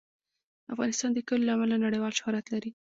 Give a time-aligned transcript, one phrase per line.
[0.73, 2.71] افغانستان د کلیو له امله نړیوال شهرت لري.